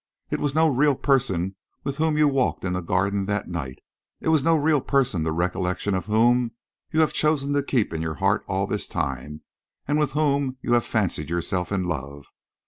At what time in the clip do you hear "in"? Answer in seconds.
2.65-2.73, 7.93-8.01, 11.71-11.83